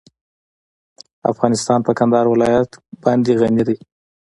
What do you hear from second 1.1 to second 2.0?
افغانستان په